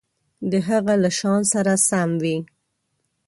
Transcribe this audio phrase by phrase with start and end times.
[0.51, 2.37] د هغه له شأن سره سم وي.